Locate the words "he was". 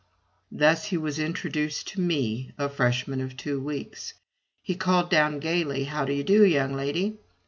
0.85-1.19